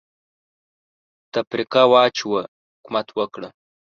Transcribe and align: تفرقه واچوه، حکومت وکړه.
تفرقه 1.33 1.81
واچوه، 1.91 2.41
حکومت 2.75 3.07
وکړه. 3.19 3.49